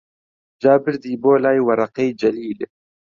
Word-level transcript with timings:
جا 0.61 0.73
بردی 0.83 1.13
بۆلای 1.23 1.59
وەرەقەی 1.67 2.11
جەلیل 2.19 2.59